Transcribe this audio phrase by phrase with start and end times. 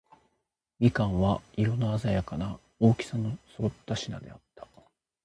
[0.79, 4.67] 蜜柑は、色のあざやかな、大きさの揃った品であった。